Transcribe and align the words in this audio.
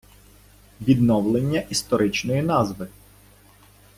Відновлення 0.81 1.59
історичної 1.69 2.41
назви. 2.41 2.87